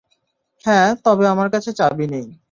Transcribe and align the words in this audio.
হ্যাঁ, 0.65 0.89
তবে 1.05 1.25
আমার 1.27 1.47
কাছে 1.49 1.71
চাবি 1.73 2.05
নেই। 2.07 2.25